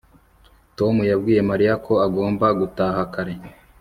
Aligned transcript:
Tom 0.77 0.95
yabwiye 1.11 1.41
Mariya 1.49 1.73
ko 1.85 1.93
agomba 2.05 2.45
gutaha 2.59 3.01
kare 3.13 3.33